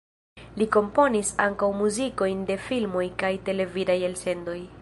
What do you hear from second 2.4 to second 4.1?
de filmoj kaj televidaj